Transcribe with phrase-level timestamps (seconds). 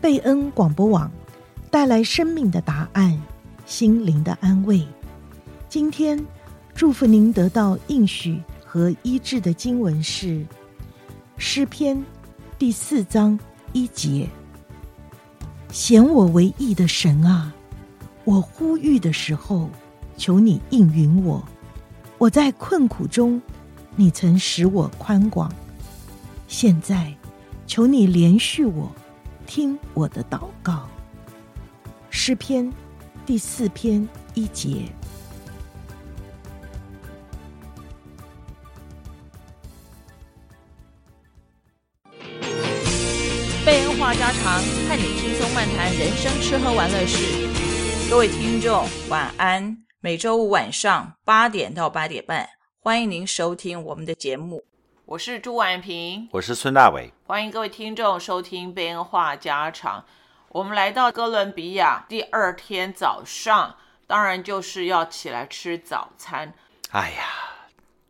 [0.00, 1.10] 贝恩广播网
[1.72, 3.20] 带来生命的答案，
[3.66, 4.86] 心灵的安慰。
[5.68, 6.24] 今天
[6.72, 10.46] 祝福您得到应许和医治的经文是
[11.36, 12.00] 诗篇
[12.60, 13.36] 第四章
[13.72, 14.28] 一节：
[15.72, 17.52] 显我为义的神啊，
[18.24, 19.68] 我呼吁的时候，
[20.16, 21.42] 求你应允我。
[22.18, 23.42] 我在困苦中，
[23.96, 25.52] 你曾使我宽广。
[26.46, 27.12] 现在，
[27.66, 28.90] 求你怜恤我，
[29.48, 30.86] 听我的祷告。
[32.10, 32.70] 诗篇
[33.24, 34.84] 第四篇一节。
[43.64, 47.48] 贝恩话家常，和你轻松漫谈人生吃喝玩乐事。
[48.10, 49.78] 各位听众，晚安。
[50.00, 52.46] 每周五晚上八点到八点半，
[52.80, 54.62] 欢迎您收听我们的节目。
[55.08, 60.04] 我是朱婉萍，我是孙大伟，欢迎各位听众收听贝恩话家常。
[60.50, 63.74] 我们来到哥伦比亚第二天早上，
[64.06, 66.52] 当然就是要起来吃早餐。
[66.90, 67.24] 哎呀，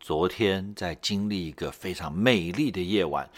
[0.01, 3.31] 昨天在经历一个非常美丽的夜晚，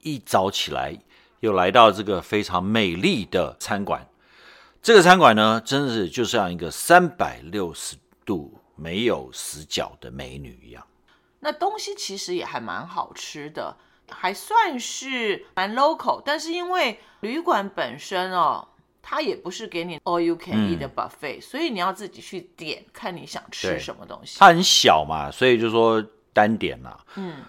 [0.00, 0.98] 一早起来
[1.40, 4.08] 又来到这个非常美丽的餐馆。
[4.80, 10.82] 这个餐馆呢，真的是就像一个三百六十度没有死角的美女一样。
[11.44, 13.76] 那东西其实也还蛮好吃的，
[14.08, 16.22] 还算是蛮 local。
[16.24, 18.68] 但是因为旅馆本身哦，
[19.02, 24.38] 它也不是给你 all you can eat 的 buffet，、嗯、所以你要自己去点，看你想吃什么东西。
[24.38, 26.98] 它很小嘛，所以就说单点啦。
[27.16, 27.42] 嗯。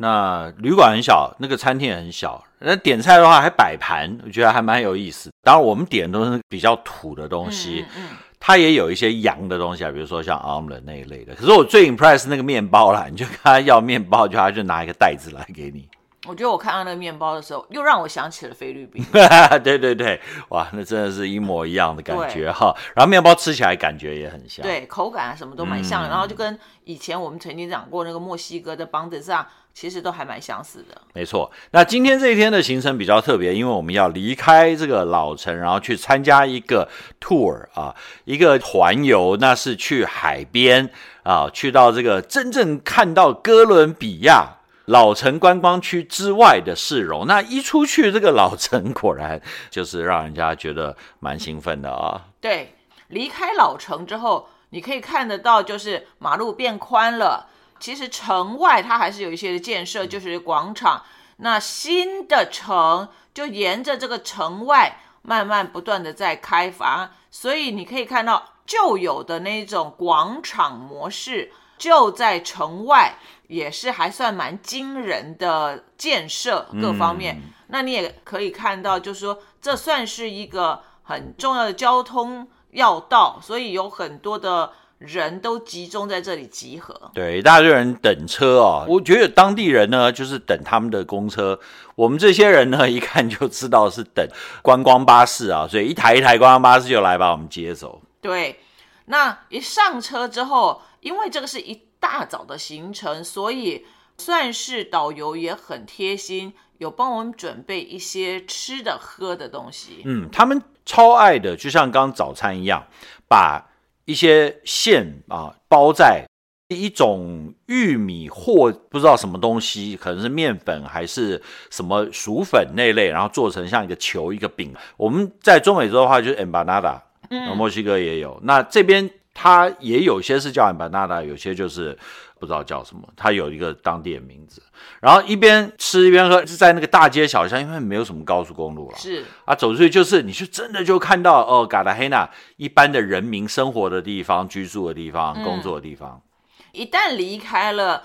[0.00, 2.44] 那旅馆很小，那个餐厅也很小。
[2.60, 5.32] 那点菜的话还摆盘，我觉得还蛮有意思。
[5.42, 11.34] 当然，我们点的都是比较土的东西，嗯嗯，它也有一些洋的东西啊，比如说像 omelette 那一类的。
[11.34, 15.88] 可是我最 impress 那个面包啦， 你就跟他要面包，就他就拿一个袋子来给你。
[16.26, 19.04] 我觉得我看到那个面包的时候，又让我想起了菲律宾。
[19.64, 22.74] 对对对，哇，那真的是一模一样的感觉哈。
[22.94, 29.48] 然后面包吃起来感觉也很像，对，口感啊什么都蛮像然后就跟以前我们曾经讲过那个墨西哥的邦德萨。
[29.80, 31.48] 其实都还蛮相似的，没错。
[31.70, 36.88] 那今天这一天的行程比较特别，因为我们要离开这个老城，然后去参加一个
[37.20, 37.94] tour 啊，
[38.24, 40.90] 一个环游，那是去海边
[41.22, 44.56] 啊，去到这个真正看到哥伦比亚
[44.86, 47.28] 老城观光区之外的市容。
[47.28, 49.40] 那一出去，这个老城果然
[49.70, 52.20] 就是让人家觉得蛮兴奋的啊。
[52.40, 52.74] 对，
[53.06, 57.46] 离开老城之后，你可以看得到，就是马路变宽了。
[57.80, 61.02] 其实城外它还是有一些的建设，就是广场。
[61.38, 73.14] 那新的城就沿着这个城外慢慢不断的在开发，所以你可以看到旧有的那种广场模式就在城外，
[73.46, 77.36] 也是还算蛮惊人的建设各方面。
[77.36, 77.52] 嗯。
[77.68, 84.72] 那你也可以看到，就是说这算是一个很重要的交通要道，所以有很多的。
[84.98, 88.86] 人都集中在这里集合，对，一大堆人等车啊、哦。
[88.88, 91.60] 我觉得当地人呢，就是等他们的公车。
[91.94, 94.28] 我们这些人呢，一看就知道是等
[94.60, 98.02] 观光巴士啊，所以一台一台观光巴士就来把我们接走。
[98.20, 98.58] 对，
[99.04, 110.02] 那一上车之后，因为这个是一大早的行程，所以算是导游也很贴心，有帮我们准备一些吃的喝的东西。
[110.04, 112.84] 嗯，他们超爱的，就像刚早餐一样，
[113.28, 113.67] 把。
[114.08, 116.24] 一些馅啊，包在
[116.68, 124.74] 一种玉米或不知道什么东西，可能是面粉还是什么薯粉那类，然后做成像一个球一个饼。
[124.96, 126.98] 我们在中美洲的话就是 empanada，
[127.28, 128.40] 嗯，墨西哥也有。
[128.44, 131.96] 那这边它也有些是叫 empanada，有些就是。
[132.40, 134.62] 不知道叫什么，它有一个当地的名字。
[135.00, 138.96] 然后一边吃一边喝，是在那个大街小巷，因为没有什么高速公路了。
[138.96, 146.22] 是啊，走出去就是，你就真的就看到哦，嘎拉黑纳一般的人民生活的地方、居住的地方、嗯、工作的地方。
[146.70, 148.04] 一旦离开了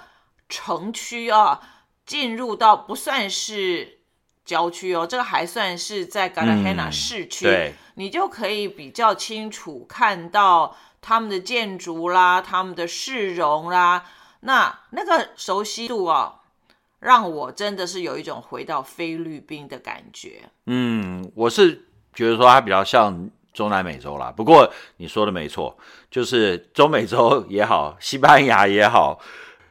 [0.50, 1.60] 城区啊，
[2.04, 4.00] 进入到不算是
[4.44, 14.06] 郊区哦，这个还算是在嘎拉黑纳市区，嗯、对，你就可以比较清楚看到他们的建筑啦，他们的市容啦。
[14.40, 16.40] 那那个熟悉度啊，
[17.00, 20.50] 让我真的是有一种回到菲律宾的感觉。
[20.66, 24.34] 嗯，我是觉得说它比较像中南美洲啦。
[24.36, 25.78] 不过你说的没错，
[26.10, 29.20] 就是中美洲也好，西班牙也好，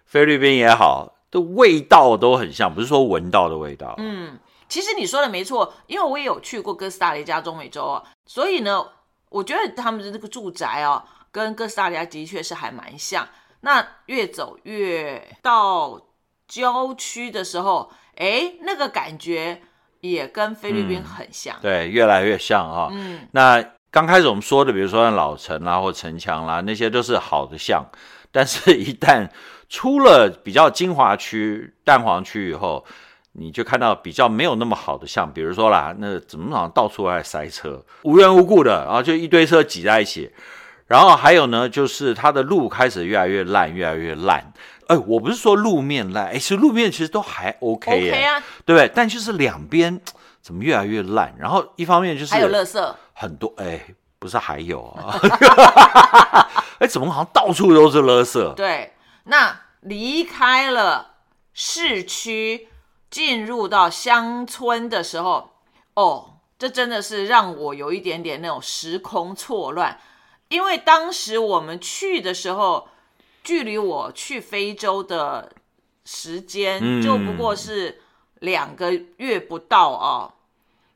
[0.04, 3.94] 菲律宾也好，的味道都很像，不是说闻到的味道。
[3.98, 4.38] 嗯，
[4.68, 8.86] 其实你说的没错，因为我也有去过哥斯达黎加中美洲啊，所以呢，
[9.28, 13.26] 我觉得他们的那个住宅啊，跟哥斯达黎加的确是还蛮像。
[13.62, 16.00] 那越走越到
[16.48, 19.62] 郊区的时候，哎，那个感觉
[20.00, 22.88] 也跟菲律宾很像，嗯、对，越来越像啊、哦。
[22.92, 27.86] 嗯，那刚开始我们说的，比如说像老城啦或城墙啦，那些都是好的像，
[28.32, 29.28] 但是一旦
[29.68, 32.84] 出了比较精华区、蛋黄区以后，
[33.34, 40.32] 你就看到比较没有那么好的像，比如说啦，那怎么好像到处在塞车，无缘无故的，然后就一堆车挤在一起。
[40.92, 44.52] 然后还有呢，就是它的路开始越来越烂，越来越烂。
[44.88, 48.92] 哎，我不是说路面烂，哎，其实路面其实都还 OK、啊，对不对？
[48.94, 49.98] 但就是两边
[50.42, 51.34] 怎么越来越烂？
[51.38, 53.80] 然后一方面就是还有垃圾，很多哎，
[54.18, 55.18] 不是还有啊？
[56.78, 58.52] 哎，怎么好像到处都是垃圾？
[58.52, 58.92] 对，
[59.24, 61.12] 那离开了
[61.54, 62.68] 市区，
[63.10, 65.52] 进入到乡村的时候，
[65.94, 69.98] 哦，这真的是让我有一点点那种时空错乱。
[70.52, 72.86] 因为当时我们去的时候，
[73.42, 75.50] 距离我去非洲的
[76.04, 78.02] 时间就不过是
[78.40, 80.32] 两个月不到啊，嗯、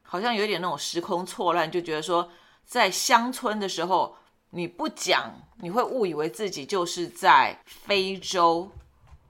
[0.02, 2.30] 好像有点那种时空错乱，就觉得说
[2.66, 4.14] 在乡村的时候
[4.50, 5.32] 你不讲，
[5.62, 8.70] 你会误以为自己就是在非洲，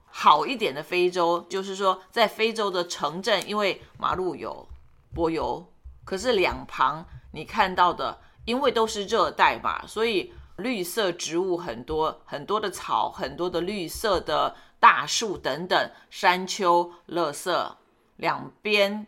[0.07, 4.67] 好一点的非洲，就是说在非洲的城镇，因为马路有
[5.15, 5.65] 柏油，
[6.03, 8.19] 可是两旁你看到的。
[8.47, 17.71] 因为都是热带嘛，所以绿色植物很多，很多的草，很多的绿色的大树等等，山丘、垃圾，
[18.15, 19.05] 两边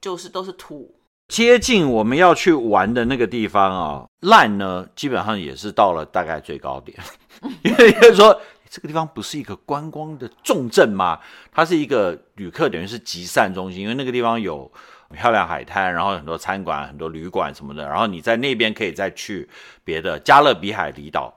[0.00, 0.94] 就是都是土。
[1.28, 6.98] 接近我们要去玩的那个地方啊，烂呢，基本上也是到了大概最高点，
[7.62, 8.40] 因为说
[8.70, 11.20] 这个地方不是一个观光的重镇嘛，
[11.52, 14.72] 它是一个旅客等于是集散中心，因为那个地方有。
[15.12, 19.48] 漂亮海滩，然后很多餐馆、很多旅馆什么的，然后你在那边可以再去
[19.84, 21.34] 别的加勒比海离岛。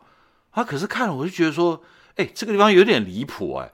[0.52, 1.82] 啊，可是看了我就觉得说，
[2.16, 3.72] 哎，这个地方有点离谱哎。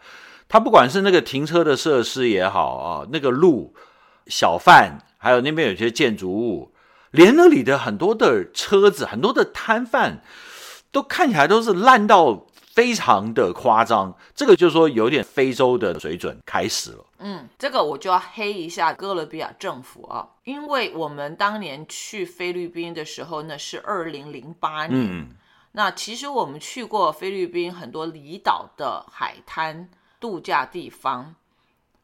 [0.48, 3.76] 它不管是那个停车的设施也好啊，那个路、
[4.28, 6.74] 小贩，还有那边有些建筑物，
[7.12, 10.22] 连那里的很多的车子、很多的摊贩，
[10.92, 12.46] 都看起来都是烂到。
[12.78, 17.04] 非常的夸张，这个就是说有点非洲的水准开始了。
[17.20, 25.30] 嗯，这个我就要黑一下哥伦比亚政府啊，因为我们当年去菲律宾的时候呢是二零零八年，嗯，
[25.72, 31.36] 那其实我们去过菲律宾很多离岛的海滩度假地方，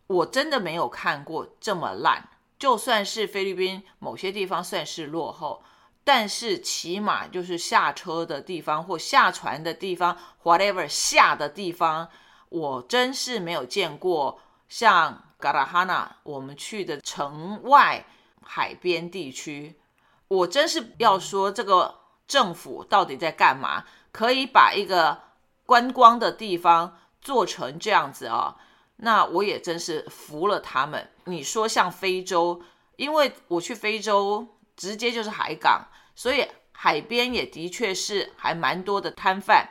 [0.08, 2.30] 我真的没有看过这么烂。
[2.58, 5.64] 就算是菲律宾某些地方算是落后。
[6.06, 12.10] 但是起码就是下车的地方或下船的地方，whatever 下的地方，
[12.50, 14.38] 我真是没有见过
[14.74, 18.04] 像嘎拉哈纳我们去的城外
[18.44, 19.80] 海边地区，
[20.28, 23.86] 我真是要说这个政府到底在干嘛？
[24.12, 25.22] 可以把一个
[25.68, 28.56] 观光的地方做成这样子啊？
[28.96, 31.08] 那我也真是服了他们。
[31.26, 32.64] 你说像非洲，
[32.96, 34.48] 因为我去非洲。
[34.76, 39.70] 直接就是海港，所以海边也的确是还蛮多的摊贩。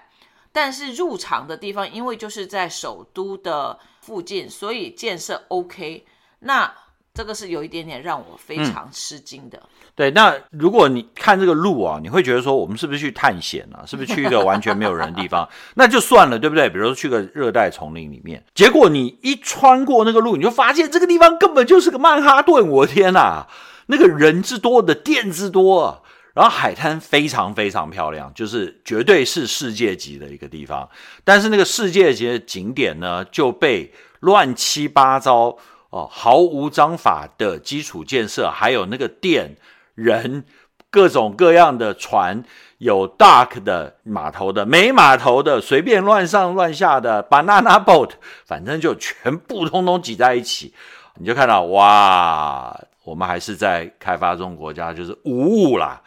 [0.53, 6.05] 但是入场的地方，因为就是在首都的附近，所以建设 OK。
[6.41, 6.71] 那
[7.15, 9.59] 这个是有一点点让我非常吃惊的。
[9.59, 13.85] 嗯、对，那如果你看这个路啊，你会觉得说，我们是不是去探险啊？
[13.87, 15.49] 是不是去一个完全没有人的地方？
[15.77, 16.69] 那就算了，对不对？
[16.69, 22.69] 比如说去个热带丛林里面，结果你一穿过那个路，你就发现这个地方根本就是个曼哈顿。
[22.69, 23.47] 我的天哪！
[23.87, 26.01] 那个人之多的店之多啊，
[26.35, 30.89] 然后海滩非常非常漂亮，就是绝对是世界级的一个地方。
[31.25, 35.57] 但是那个世界级的景点呢，就被乱七八糟
[35.91, 39.57] 哦，毫无章法的基础建设，还有那个店、
[39.95, 40.45] 人、
[40.91, 42.43] 各种各样的船，
[42.79, 48.13] 有 dock 的码头的，没码头的，随便乱上乱下的 banana boat，
[48.47, 50.73] 反正就全部通通挤在一起，
[51.17, 52.81] 你就看到哇！
[53.05, 56.01] 我们还是在开发中国家，就是无误啦。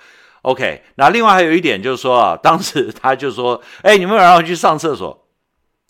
[0.44, 5.22] OK，那另外还有一点就是说啊， 当时他就说：“哎，你们让我去上厕所。”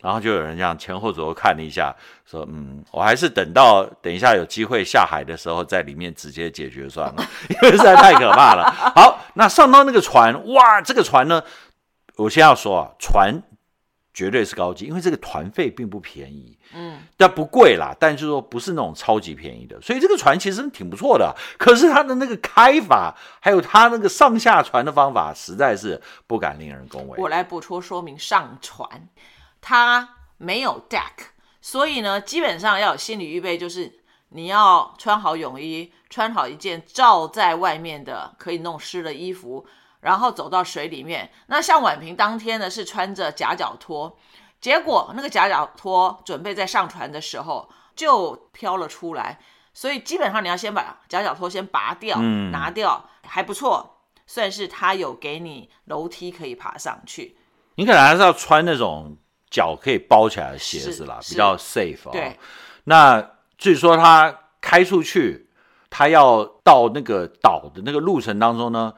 [0.02, 1.94] 然后就有人这样前后左右看了一下，
[2.26, 11.44] 说：“嗯，我还是等到等一下有机会下海的时候，在里面直接解决算了， 因为实在太可怕了。”好，那上到那个船，哇，这个船呢，
[12.18, 13.42] 我先要说啊，船。
[14.16, 21.36] 绝对是高级，因为这个团费并不便宜，嗯，但不贵啦，但就是说不是那种超级便宜的，所以这个船其实挺不错的。
[21.58, 27.20] 可是它的那个开法，还有它那个上下船的方法，实在是不敢令人恭维。
[27.20, 29.10] 我来补充说明，上船
[29.60, 30.08] 它
[30.38, 33.92] 没有 deck，所以呢，基本上要有心理预备，就是
[34.30, 39.66] 你要穿好泳衣，穿好一件罩在外面的可以弄湿的衣服。
[40.06, 44.16] 然后走到水里面，那像婉平当天呢是穿着夹脚拖，
[44.62, 49.40] 结果那个夹脚拖准备在上船的时候就飘了出来，
[49.74, 53.98] 所以基本上你要先把夹脚拖先拔掉，嗯、拿掉，还不错，
[54.28, 57.36] 算是他有给你楼梯可以爬上去。
[57.74, 59.18] 你可能还是要穿那种
[59.50, 62.12] 脚可以包起来的鞋子啦，比较 safe 啊、哦。
[62.12, 62.38] 对，
[62.84, 65.50] 那至于说他开出去，
[65.90, 68.94] 他要到那个岛的那个路程当中呢，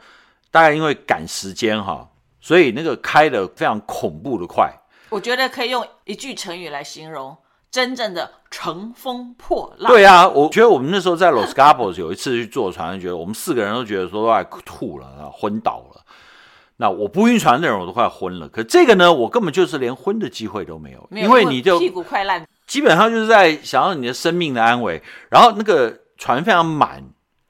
[0.52, 4.72] 大概因为赶时间哈，所以那个开的非常恐怖的快。
[5.10, 7.38] 我觉得可以用一句成语来形容。
[7.70, 9.92] 真正的乘风破浪。
[9.92, 16.02] 对啊，我觉得我们那时候在 Los Cabos 有一次去坐船，觉得我们四个人都觉得说都快吐了，昏倒了。
[16.78, 25.04] 那我不晕船的人我都快昏了，可这个呢，我根本就是连昏的机会都没有，没有，因为你就屁股快烂，基本上就是在想要你的生命的安危。
[25.30, 27.04] 然后那个船非常满，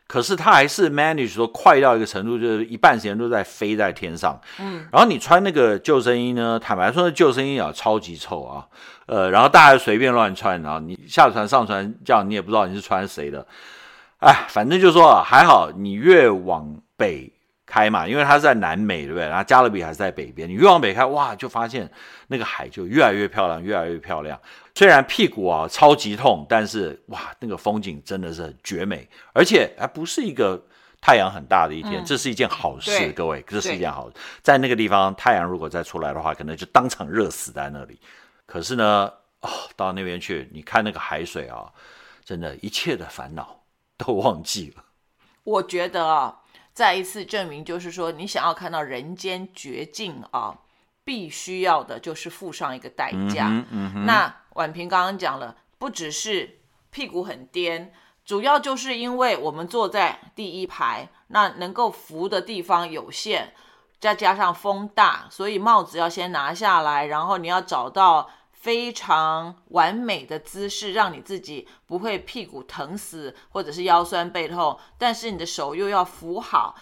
[0.07, 4.39] 可是它还是 manage 说快到一个程度，就是一半时间都在飞在天上。
[4.59, 8.65] 嗯，然后你穿那个救生衣呢，坦白说，那救生衣啊超级臭啊。
[9.05, 13.45] 呃，然后大家随便乱穿，然后你下船上船，这样你也不知道你是穿谁的，
[14.19, 17.31] 哎，反正就说啊，还好你越往北
[17.67, 19.27] 开嘛，因为它是在南美，对不对？
[19.27, 21.87] 然后加勒比还是在北边，你越往北开，哇，就发现
[22.27, 24.39] 那个海就越来越漂亮，越来越漂亮。
[24.73, 30.59] 虽然屁股啊超级痛，但是哇，那个风景真的是很绝美，而且还不是一个
[31.01, 34.15] 太阳很大的一天，嗯、这是一件好事，各位，这是一件好事。
[34.41, 37.99] 在那个地方，太阳如果再出来的话，可能就当场热死在那里。
[38.45, 41.65] 可是呢，哦，到那边去，你看那个海水啊，
[42.23, 43.61] 真的，一切的烦恼
[43.97, 44.83] 都忘记了。
[45.43, 46.35] 我觉得啊，
[46.77, 50.59] 再一次证明，就是说，你想要看到人间绝境啊，
[51.03, 53.47] 必须要的就是付上一个代价。
[53.47, 56.59] 嗯嗯嗯、那婉平刚刚讲了，不只是
[56.91, 57.91] 屁股很颠，
[58.23, 63.55] 主要就是因为我们坐在第一排，那能够扶的地方有限。
[63.99, 68.29] 再加上风大，所以帽子要先拿下来，然后你要找到
[68.59, 76.75] 非常完美的姿势，让你自己不会屁股疼死或者是腰酸背痛，但是你的手又要扶好。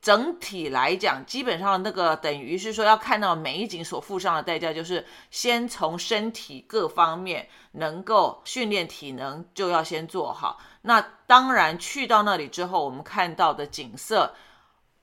[0.00, 10.60] 整体来讲，基本上那个等于是说要看到美景所付上的代价，就是先从身体各方面能够训练体能就要先做好。
[10.82, 14.34] 那当然去到那里之后，我们看到的景色。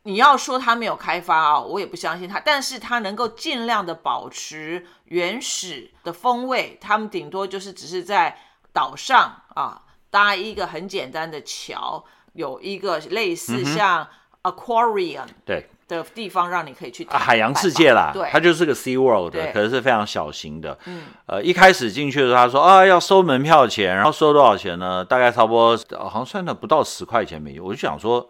[0.05, 6.77] 你要说它没有开发啊，我也不相信它，但是它能够尽量的保持原始的风味。
[6.81, 8.37] 他们顶多就是只是在
[8.73, 14.05] 岛上啊搭一个很简单的桥，有一个类似像
[14.41, 20.77] aquarium 对的地方让你可以去、嗯、海洋世界啦，对，它就是个 Sea World，可是是非常小型的。
[20.83, 25.05] 嗯，呃，一开始进去的时候，他说啊要收门票钱，然后收多少钱呢？
[25.05, 28.29] 大概差不多好像算的不到十块钱美金，我就想说。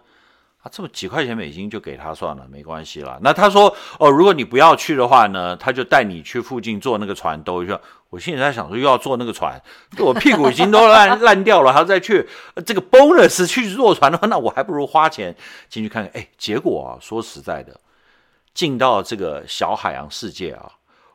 [0.63, 3.19] 啊，这么几块钱美金就给他算了，没关系啦。
[3.21, 7.77] 那他说哦，如果你不要去的话呢，他就带你去附近坐那个船兜一圈。
[8.09, 9.61] 我心里在想说，又要坐那个船，
[9.99, 12.25] 我屁股已经都烂 烂掉了，还要再去
[12.65, 15.35] 这个 bonus 去坐船的话，那我还不如花钱
[15.67, 16.11] 进去看看。
[16.13, 17.77] 哎，结果啊，说实在的，
[18.53, 20.71] 进到这个小海洋世界啊，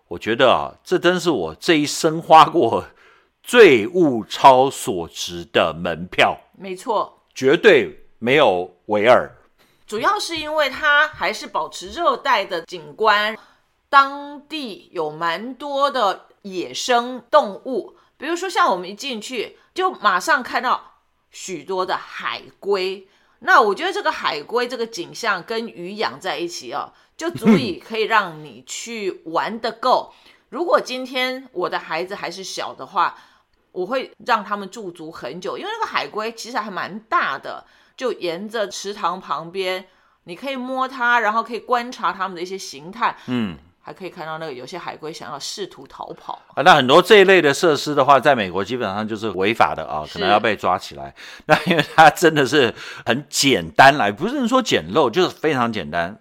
[0.08, 2.84] 我觉得啊，这真是我这一生花过
[3.42, 6.36] 最物超所值的门票。
[6.58, 9.30] 没错，绝对没有维尔。
[9.88, 13.34] 主要是因为它还是保持热带的景观，
[13.88, 20.98] 当地有蛮多的野生动物，比如说像我们一进去就马上看到
[21.30, 30.12] 许多的海龟，那我觉得这个海龟这个景象跟鱼养在一起哦，就足以可以让你去玩得够。
[30.50, 33.16] 如果今天我的孩子还是小的话，
[33.72, 37.64] 我会让他们驻足很久，因为那个海龟其实还蛮大的。
[37.98, 39.84] 就沿着池塘旁边，
[40.24, 43.16] 你可以摸它，然后可以观察它们的一些形态。
[43.26, 46.62] 嗯，还可以看到那个有些海龟想要试图逃跑啊。
[46.62, 51.12] 那很多这一类的设施的话，在美国基本上就是违法的啊，可能要被抓起来。
[51.46, 52.72] 那因为它真的是
[53.04, 56.20] 很简单来，不是说简陋，就是非常简单、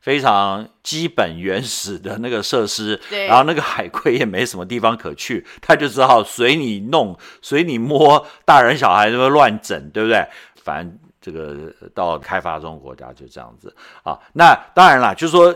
[0.00, 3.00] 非常基本原始的那个设施。
[3.10, 3.26] 对。
[3.26, 10.24] 然后那个海龟也没什么地方可去，它就只好随你弄、随你摸，大人小孩都会乱整，对不对？
[10.62, 11.00] 反正。
[11.26, 15.52] 这个到开发中国家就这样子啊，那当然了，就是说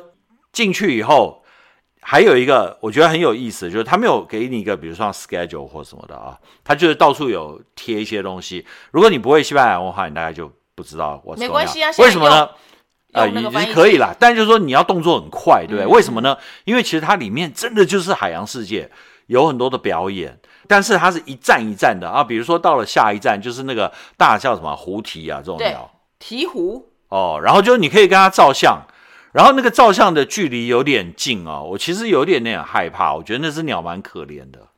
[0.50, 1.44] 进去以后，
[2.00, 8.66] 还有一个我觉得很有意思，就是他没有给你一个，比如说 schedule 或什么的啊，他就是到处有贴一些东西。
[8.90, 11.36] 如果你不会西班牙话，你大概就不知道我。
[11.36, 12.48] 没关系啊，为什么呢？
[13.12, 15.84] 呃，已经可以啦，但就是说你要动作很快，对不对？
[15.84, 16.36] 嗯、为什么呢？
[16.64, 18.90] 因为其实它里面真的就是海洋世界，
[19.26, 20.40] 有很多的表演。
[20.70, 28.86] 但是它是一站一站的啊，比如说到了下一站就是那个大叫什么狐狸啊这种鸟，鹈鹕哦，然后就你可以跟它照相，
[29.32, 34.68] 然后那个照相的距离有点近哦，我其实有点那点害怕，我觉得那只鸟蛮可怜的。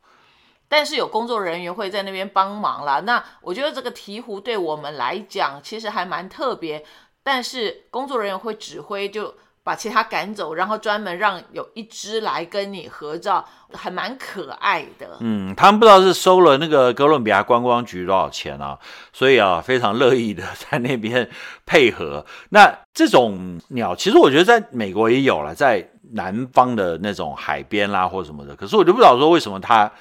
[0.67, 3.01] 但是有工作人员会在那边帮忙啦。
[3.01, 6.83] 那我觉得这个鹈鹕对我们来讲其实还蛮特别，
[7.21, 9.35] 但是工作人员会指挥就。
[9.63, 13.43] 把其他赶走，然后专门让有一只来跟你合照，
[13.73, 15.17] 还蛮可爱的。
[15.21, 18.77] 嗯，他们不知道是收了那个哥伦比亚观光局多少钱啊，
[19.13, 21.29] 所以啊，非常乐意的在那边
[21.65, 22.25] 配合。
[22.49, 29.91] 那这种鸟，其实我觉得在美国也有了，在南方的那种海边啦或什么的，可是我就不知道说为什么它。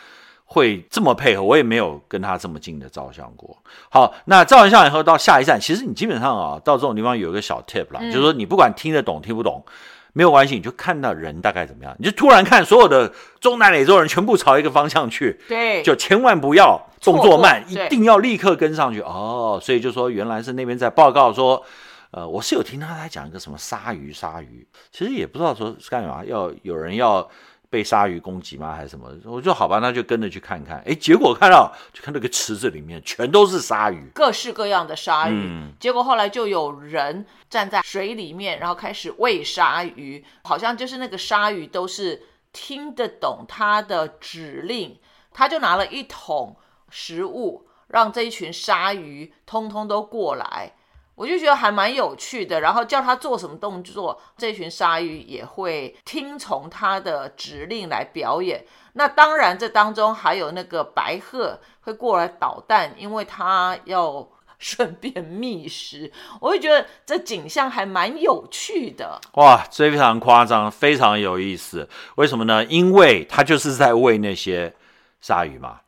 [0.52, 3.56] 会这么配合，我也没有跟他这么近的照相过。
[3.88, 9.64] 好，那照完相以后到下一站，其实你基本上啊，到这种地方有一个小 tip 啦，嗯、就是说你不管听得懂听不懂，
[10.12, 19.58] 没有关系，你就看到人大概怎么样，你就突然看所有的中南美洲人全部朝一个方向去，对，就千万不要动作慢，一定要立刻跟上去哦。
[19.62, 21.64] 所以就说原来是那边在报告说，
[22.10, 27.26] 呃，我是有听他在讲一个什么鲨鱼，鲨鱼，其实也不知道说是干嘛，要有人要。
[27.72, 28.74] 被鲨鱼攻击吗？
[28.74, 29.08] 还是什么？
[29.24, 30.82] 我说好吧，那就跟着去看看。
[30.84, 35.32] 哎，结果看到就看那个池子里面全都是鲨鱼，各式各样的鲨鱼。
[35.32, 44.98] 嗯、结果后来就有人站在水里面，然后开始喂鲨鱼，好像就是那个鲨鱼都是听得懂他的指令，
[45.32, 46.54] 他就拿了一桶
[46.90, 50.74] 食物，让这一群鲨鱼通通都过来。
[51.14, 58.64] 我就觉得还蛮有趣的，然后叫他做什么动作，这群鲨鱼也会听从他的指令来表演。
[58.94, 64.26] 那当然，这当中还有那个白鹤会过来捣蛋，因为他要
[64.58, 66.10] 顺便觅食。
[66.40, 69.20] 我就觉得这景象还蛮有趣的。
[69.34, 71.88] 哇，这非常夸张，非常有意思。
[72.16, 72.64] 为什么呢？
[72.64, 74.74] 因为他就是在喂那些
[75.20, 75.80] 鲨鱼嘛。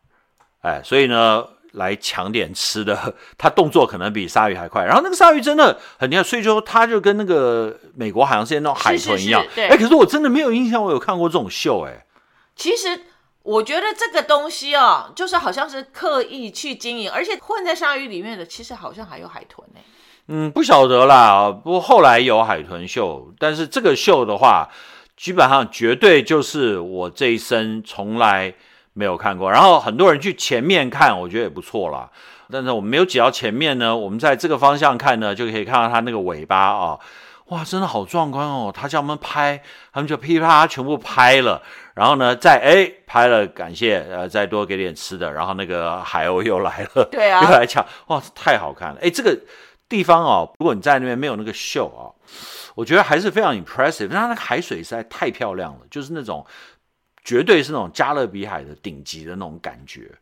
[0.61, 1.49] 哎，所以呢。
[1.75, 4.85] 来抢点吃的， 他动作可能比鲨鱼还快。
[4.85, 9.45] 然后那个鲨鱼真的很厉害，所以说他就跟那个美国海洋世界那种海豚一样。
[9.54, 11.87] 对，哎，可是我真的没有印象，我有看过这种秀。
[11.87, 12.07] 哎，
[12.54, 13.02] 其实
[13.43, 19.81] 我觉得这个东西哦，就是好像是刻意去经营，而且混在鲨鱼里面的，其实好像还有海豚呢。
[20.28, 21.50] 嗯，不晓得啦。
[21.50, 24.70] 不过后来有海豚秀，但是这个秀的话，
[25.16, 28.55] 基本上绝对就是我这一生从来。
[28.94, 32.09] 没有看过，然后很多人去前面看，我觉得也不错啦。
[32.50, 37.00] 但是我们没有挤到前面呢，我们在这个方向看呢，就可以看到它那个尾巴啊、哦，
[37.46, 38.70] 哇，真的好壮观哦！
[38.72, 39.61] 他叫我们拍，
[39.92, 41.61] 他们就噼啪啪全部拍了，
[41.94, 48.98] 然后呢，再哎拍了，感谢呃，再多给点吃的，然后那个海鸥又来了，对啊，又来抢，哇，太好看了！
[49.00, 49.37] 哎，这个
[49.88, 52.14] 地方哦，如果你在那边没有那个秀啊、哦，
[52.74, 56.46] 我觉得还是非常 impressive，它那个海水实在太漂亮了，就是那种。
[57.24, 60.12] 绝对是那种加勒比海的顶级的那种感觉，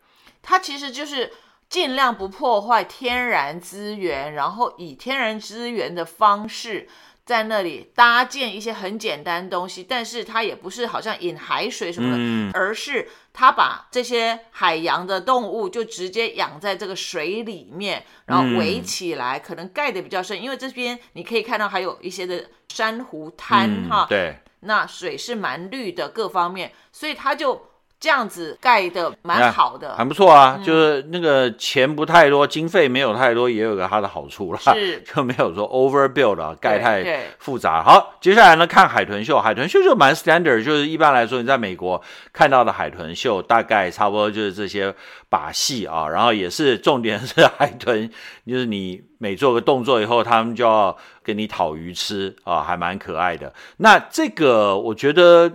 [0.41, 1.33] 它其实就是
[1.69, 6.89] 尽量不破坏天然资源，然后以天然资源的方式
[7.25, 24.37] 在那里搭建一些很简单的东西，但是它也不是好像引海水什么的，嗯、而是它把这些海洋的动物就直接养在这个水里面，然后围起来，嗯、可能盖的比较深，因为这边你可以看到还有一些的珊瑚滩，嗯、哈，对。
[24.63, 27.72] 那水是蛮绿的，各方面，所以他就
[28.03, 30.57] 这样子盖的蛮好的，很不错啊。
[30.59, 37.81] 嗯、就是那个钱不太多，经费没有太多，也有个它的好处啦，是 就没有说 overbuild 啊，盖太复杂。
[37.81, 44.93] 好，接下来呢，看海豚秀，海豚秀就蛮 standard，就是一般来说你在美国看到的海豚秀，大概差不多就是这些
[45.29, 48.11] 把戏啊，然后也是重点是海豚，
[48.45, 50.99] 就是你每做个动作以后，他们就要。
[51.25, 53.55] 给你讨鱼吃啊，还蛮可爱的。
[53.77, 55.49] 那这个我觉得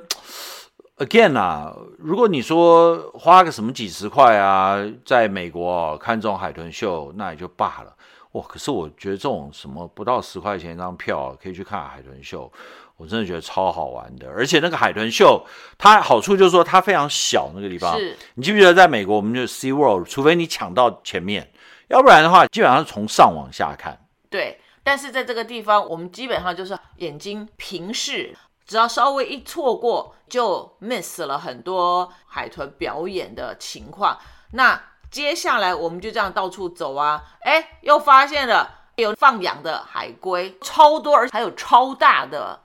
[0.97, 7.95] ，again 啊，如果你说花个什么几十块啊，在美国、哦、看这种海豚秀，那也就罢了。
[8.33, 12.51] 哇，可是我觉得这种什么不到十块钱一张票可以去看海豚秀，
[12.97, 14.29] 我真的觉得超好玩的。
[14.29, 15.43] 而且那个海豚秀，
[15.77, 17.97] 它好处就是说它非常小，那个地方。
[17.97, 18.15] 是。
[18.35, 21.51] 你记不记得在美国，我们就 Sea World，除非你抢到前面，
[21.87, 23.99] 要不然的话，基本上是从上往下看。
[24.29, 24.59] 对。
[24.83, 28.33] 但是在这个地方，我们基本上就是眼睛平视，
[28.67, 34.17] 只要稍微一错过，就 miss 了很多海豚表演的情况。
[34.51, 42.59] 那接下来我们就这样到处走啊，哎，又发现了有放养的海龟，超多，而且还有超大的，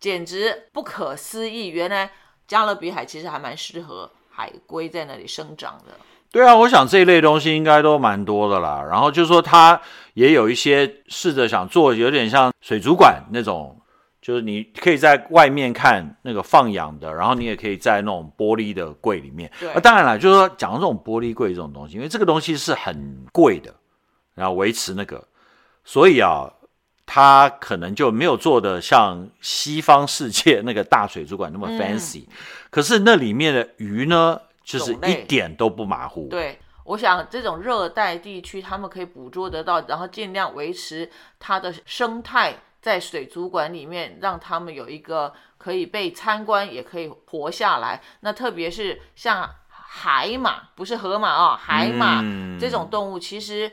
[0.00, 1.68] 简直不可思议。
[1.68, 2.10] 原来
[2.48, 5.92] 加勒比海其实还蛮适合海龟在那里生长的。
[6.30, 8.82] 对啊，我想这一类东西应该都蛮多的啦。
[8.88, 9.78] 然后就是说，他
[10.14, 13.78] 也有一些试着想做，有点像水族馆那种，
[14.22, 19.50] 就是你可以在外面看那个放养的，然后你也可以在那种玻璃的柜里面。
[19.60, 23.74] 对，啊，当然了，就是说讲到这种玻璃柜这种东西，因为这个东西是很贵的，
[24.34, 25.26] 然后维持那个，
[25.84, 26.50] 所以啊，
[27.04, 32.22] 它可能就没有做的像西方世界那个大水族馆那么 fancy。
[32.22, 32.32] 嗯，
[32.70, 34.40] 可是那里面的鱼呢？
[34.64, 36.28] 就是一点都不马虎。
[36.28, 48.02] 对，我想这种热带地区，他们可以捕捉得到，然后尽量维持它的生态在水族馆里面，让他们有一个可以被参观，也可以活下来。
[48.20, 53.72] 那特别是像海马，不是河马啊、哦，海马、嗯、这种动物，其实。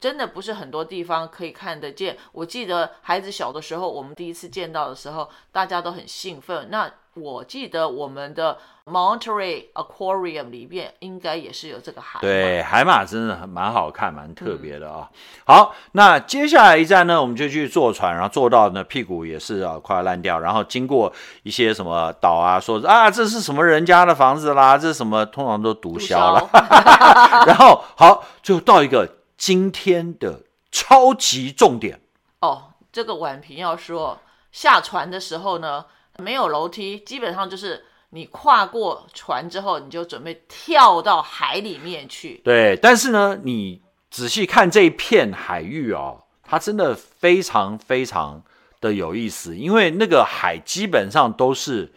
[0.00, 2.16] 真的不是很多地方可以看得见。
[2.30, 6.68] 我记得孩子小的时候，我们第一次见到的时候，大家都很兴奋。
[6.70, 6.88] 那
[7.20, 12.20] 我记得我们的 Monterey Aquarium 里面应该也是有这个海马。
[12.20, 15.10] 对，海马真的很蛮好看，蛮特别的啊、
[15.46, 26.48] 好，那接下来一站呢，我们就去坐船，然后坐到呢屁股也是啊快要烂掉，然后经过一些什么岛啊，说啊这是什么人家的房子啦，这是什么通常都毒枭了。
[27.46, 29.16] 然后好，就到一个。
[29.38, 30.40] 今天的
[30.72, 32.00] 超级重点
[32.40, 34.18] 哦，这个婉平要说，
[34.50, 35.84] 下船的时候呢，
[36.22, 42.40] 没有楼梯，基本上就是你跨过船之后，你就准备跳到海里面去。
[42.44, 48.42] 对，但是呢，你仔细看这一片海域哦，它真的非常非常
[48.80, 51.92] 的有意思，因为那个海基本上都是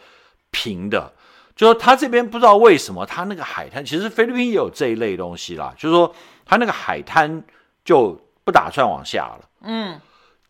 [0.50, 1.12] 平的，
[1.54, 6.14] 就是它这边不知道为什么，它那个海滩其实菲律宾也有这一类东西啦，就是说。
[6.44, 7.42] 它那个海滩
[7.84, 9.98] 就不打算往下了，嗯，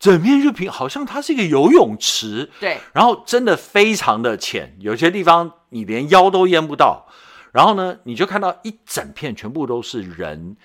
[0.03, 7.07] 整片就平，好像它是一个游泳池，对，然后真的非常的浅，有些地方你连腰都淹不到，
[7.53, 10.57] 然后呢，你就看到一整片全部都是人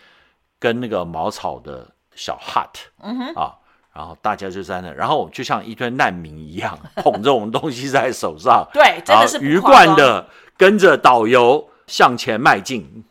[0.59, 3.55] 跟那个茅草的小 hut，嗯哼，啊，
[3.93, 13.05] 然后大家就在那，然后就像一堆难民一样捧着我们东西在手上， 对，真的是鱼贯的跟着导游向前迈进，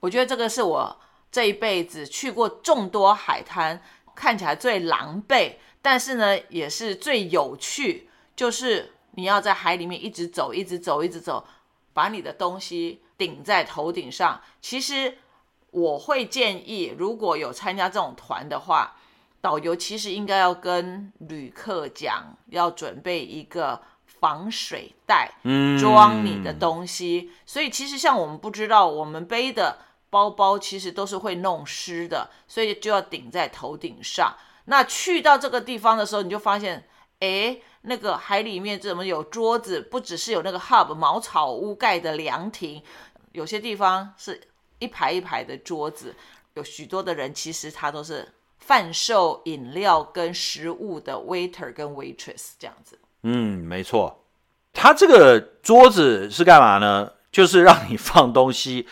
[0.00, 0.96] 我觉得这个是我。
[1.30, 3.82] 这一辈子去过众多海滩，
[4.14, 8.08] 看起来最狼狈，但是呢，也是最有趣。
[8.36, 11.46] 就是你要在海里面一直走，一直走，一直走，
[11.92, 14.40] 把你的东西顶在头顶上。
[14.60, 15.18] 其实
[15.70, 18.96] 我会建议，如果有参加这种团的话，
[19.40, 25.32] 导游其实应该要跟旅客讲，要准备一个防水袋，
[25.80, 27.30] 装你的东西。
[27.44, 29.78] 所以其实像我们不知道，我们背的。
[30.10, 34.34] 包包其实都是会弄湿的，所以就要顶在头顶上。
[34.68, 36.86] 那去到这个地方的时候，你就发现，
[37.20, 39.80] 哎，那个海里面怎么有桌子？
[39.80, 42.82] 不只是有那个 hub 茅草屋盖的凉亭，
[43.32, 44.40] 有些地方是
[44.78, 46.14] 一排一排的桌子，
[46.54, 48.28] 有许多的人其实他都是
[48.58, 52.98] 贩售饮料跟食物的 waiter 跟 waitress 这样子。
[53.22, 54.24] 嗯，没错，
[54.72, 57.12] 他这个桌子是干嘛呢？
[57.32, 58.86] 就是让你放东西。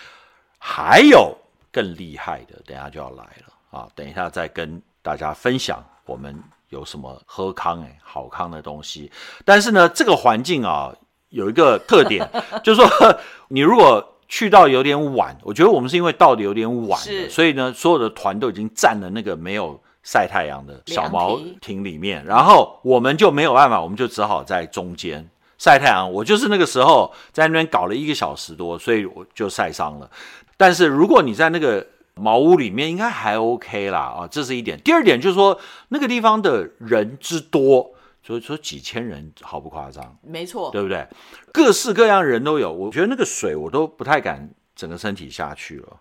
[0.58, 1.36] 还有
[1.70, 3.88] 更厉害的，等下就要来了啊！
[3.94, 6.36] 等一下再跟大家分享我们
[6.70, 9.08] 有什么喝康哎好康的东西。
[9.44, 10.92] 但是呢，这个环境啊
[11.28, 12.28] 有一个特点，
[12.64, 13.16] 就是说
[13.46, 25.24] 你如果去到有点晚，我觉得我们是因为到的有点晚，是所以呢，所有的团都已经占了那个没有晒太阳的小茅亭里面，然后我们就没有办法，我们就只好在中间
[25.56, 26.12] 晒太阳。
[26.12, 30.10] 我就是那个时候在那边搞了一个小时多，所以我就晒伤了。
[30.56, 34.80] 但是如果你在那个茅屋里面，应该还 OK 啦啊，这是一点。
[34.80, 41.06] 第二点就是说，那个地方的人之多，所以说几千人毫不夸张，没错，对不对？
[41.52, 42.72] 各式各样人都有。
[42.72, 46.00] 我觉得那个水我都不太敢整个身体下去了，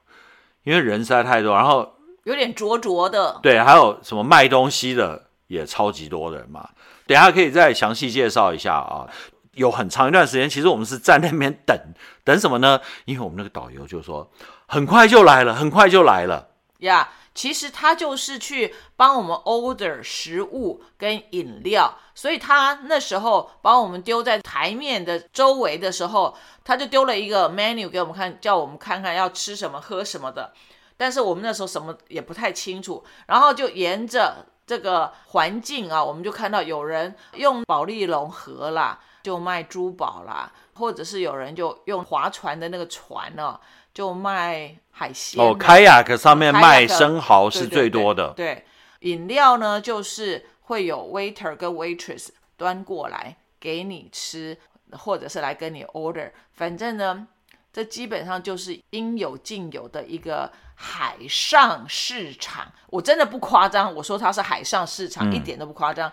[0.64, 3.38] 因为人实在太多，然后有点灼灼的。
[3.44, 6.70] 对，还有什么卖东西的也超级多的人嘛。
[7.06, 9.06] 等下可以再详细介绍一下啊。
[9.54, 11.78] 有很长一段时间，其实我们是在那边等
[12.26, 12.82] 等什么呢？
[13.06, 14.30] 因为我们那个导游就说
[14.68, 16.50] 很快就来了，很快就来了。
[16.80, 30.54] 呀其实他就是去帮我们 order 食物跟饮料，所以他那时候把我们丢在台面的周围的时候，他就丢了一个 menu 给我们看，叫我们看看要吃什么、喝什么的。
[30.96, 38.98] 但是我们那时候什么也不太清楚，然后就沿着这个环境啊，我们就看到有人用保丽龙盒啦。
[39.26, 43.60] 就卖珠宝啦，或者是有人就用划船的那个船呢、啊，
[43.92, 45.44] 就卖海鲜。
[45.44, 48.32] 哦，开雅克上面卖生蚝是最多的。
[48.36, 48.56] 对，对，
[49.00, 54.56] 对，饮料呢，就是会有 waiter 跟 waitress 端过来给你吃，
[54.92, 56.30] 或者是来跟你 order。
[56.54, 57.26] 反正呢，
[57.74, 62.72] 这基本上就是应有尽有的一个海上市场。
[62.92, 66.12] 我真的不夸张，我说它是海上市场，嗯、一点都不夸张。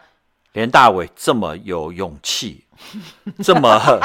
[0.52, 2.64] 连大伟这么有勇气、
[3.42, 4.00] 这么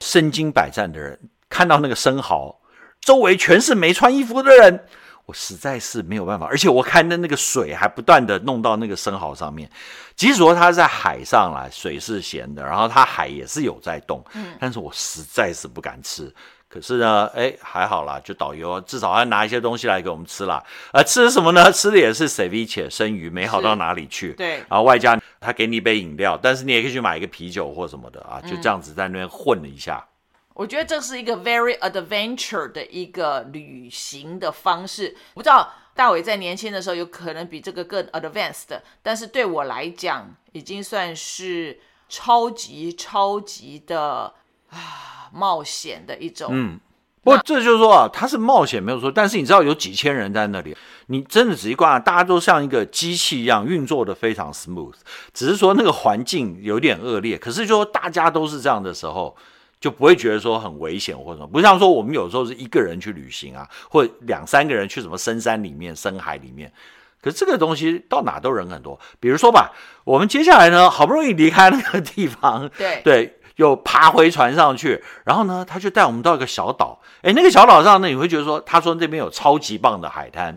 [0.00, 1.18] 身经百战的人，
[1.48, 2.60] 看到那个生蚝，
[3.00, 4.84] 周围全是没穿衣服的人，
[5.26, 6.46] 我实在是没有办法。
[6.46, 9.68] 而且我看的那个水还不断的弄到那个生蚝上面，
[10.14, 14.24] 即使说它在海上来，水是咸的，然后它海也是有在动，
[14.60, 16.32] 但是我实在是不敢吃。
[16.78, 20.62] 可可是呢，哎，还好啦，就导游至少要拿一些东西来给我们吃啦。
[20.92, 21.72] 呃，吃的什么呢？
[21.72, 24.32] 吃的也是 ceviche 生鱼，没好到哪里去。
[24.34, 29.96] 对，然后外加他给你一杯饮料，但是你也可以去买一个啤酒或什么的啊，就这样子在那边混了一下。
[29.96, 35.16] 嗯、我觉得这是一个 very adventure 的一个旅行的方式。
[35.34, 44.32] 不知道大伟在年轻的时候有可能比这个更 advanced，但是对我来讲，已经算是超级超级的
[44.70, 45.16] 啊。
[45.32, 46.78] 冒险的一种，嗯，
[47.22, 54.94] 不过这就是说啊，它是冒险没有错，但是你知道有几千人在那里，你真的仔细观察，大家都像一个机器一样运作的非常 smooth，
[55.34, 59.36] 只是说那个环境有点恶劣，可是就说大家都是这样的时候，
[59.80, 66.72] 就不会觉得说很危险或者什么，不像说我们有时候是一个人去旅行啊，或者两三个人去什么深山里面、深海里面，
[67.20, 69.72] 可是这个东西到哪都人很多，比如说吧，
[70.04, 73.00] 我们接下来呢，好不容易离开那个地方，对。
[73.04, 73.37] 对。
[73.58, 77.00] 又爬回船上去，然后呢，他就带我们到一个小岛。
[77.22, 80.56] 哎，那个小岛上呢，你会觉得说，他说那边有超级棒的海滩，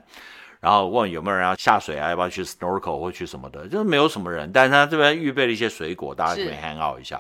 [0.60, 4.52] 然后问有没有人要下水啊，要不要去 snorkel 或去什么的，就是没有什么人。
[4.54, 7.20] 但是他这边预备了一些水果，大家可以 hang out 一下。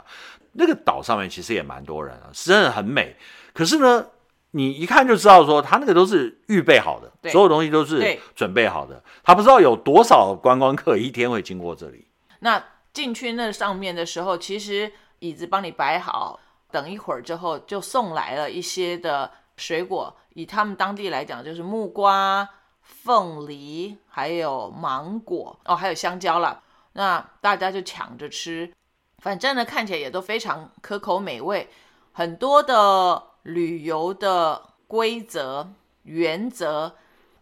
[0.52, 3.16] 那个岛上面其实也蛮多人啊，真的很美。
[3.52, 4.06] 可是呢，
[4.52, 9.04] 你一看就知道说，他那个都是预备好的，所有东西都是准备好的。
[9.24, 12.06] 他不知道有多少观光客一天会经过这里。
[12.42, 12.64] 那
[12.94, 14.92] 进去那上面的时候，其实。
[15.22, 16.40] 椅子帮你摆好，
[16.72, 22.50] 等一会儿之后就送来了一些的水果，以他们当地来讲就是木瓜、
[22.82, 26.64] 凤梨，还有芒果哦，还有香蕉了。
[26.94, 28.74] 那大家就抢着吃，
[29.20, 31.70] 反正呢看起来也都非常可口美味。
[32.12, 35.72] 很多的旅游的规则
[36.04, 36.96] 原则。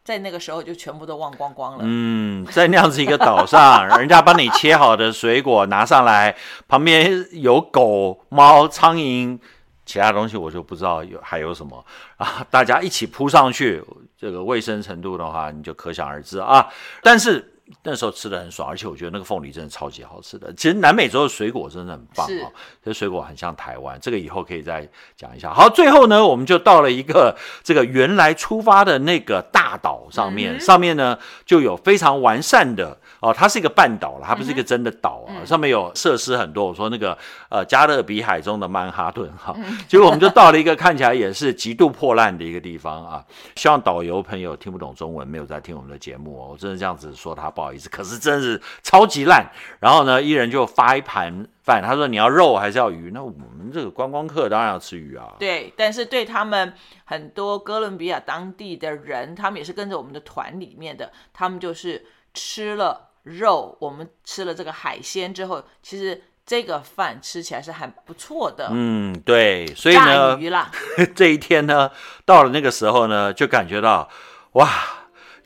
[0.09, 1.83] 在那个时候就全部都忘光光了。
[1.83, 6.35] 嗯，在那样子一个岛上，人家帮你切好的水果拿上来，
[6.67, 9.37] 旁边有狗、猫、苍蝇，
[9.85, 11.85] 其他东西我就不知道有还有什么
[12.17, 12.43] 啊。
[12.49, 13.83] 大家一起扑上去，
[14.17, 16.67] 这个卫生程度的话，你就可想而知啊。
[17.03, 17.53] 但是。
[17.83, 20.51] 那时候吃的很爽，而且我觉得那个凤梨真的超级好吃的。
[20.53, 22.51] 其实南美洲的水果真的很棒啊，
[22.83, 25.53] 这水果很像台湾，这个以后可以再讲一下。
[25.53, 36.65] 好，最后呢，我们就到了一个这个原来出发的那个大岛上面，嗯、上面呢就有非常完善的哦，它是一个半岛了，它不是一个真的岛啊，嗯、上面有设施很多。
[36.65, 37.17] 我说那个
[37.49, 39.53] 呃加勒比海中的曼哈顿哈，
[39.87, 43.25] 结果我们就到了一个看起来也是极度破烂的一个地方啊。
[43.57, 47.49] 希望导游朋友听不懂中文，没有在听我们的节目哦，我真的这样子说他。
[47.49, 49.43] 不好意思，可是真是超级烂。
[49.79, 51.81] 然后呢，一人就发一盘饭。
[51.81, 55.33] 他说：“你要肉还是要鱼？”那我们这个观光客当然要吃鱼啊。
[55.39, 56.71] 对，但是对他们
[57.05, 62.05] 很多哥伦比亚当地的人，他们也是跟着我们的团里面的，他们就是
[62.35, 68.69] 吃了肉，我们吃了这个海鲜之后，其实这个饭吃起来是很不错的。
[68.71, 70.71] 嗯，对，所以呢，鱼啦
[71.15, 71.91] 这一天呢，
[72.25, 74.09] 到了那个时候呢，就感觉到
[74.53, 74.69] 哇。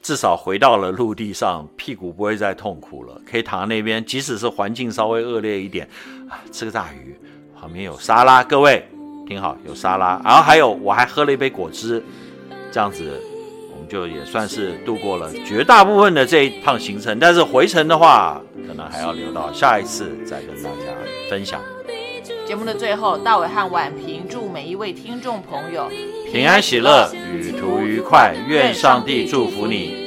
[0.01, 5.87] 至少回到了陆地上，屁股不会再痛苦了，可以躺在那边，即使是环境稍微恶劣一点，
[6.29, 7.17] 啊，吃个大鱼，
[7.57, 8.85] 旁边有沙拉，各位
[9.25, 12.03] 听好，有沙拉，然后还有我还喝了一杯果汁，
[12.69, 13.17] 这样子
[13.87, 20.91] 就也算是度过了绝大部分的这一趟行程，但是回程的话，可能还要留到下一次再跟大家
[21.29, 21.61] 分享。
[22.45, 25.89] 节目的最后，大伟和婉平祝每一位听众朋友
[26.31, 30.02] 平安喜乐，旅途愉快，愿上帝祝福你。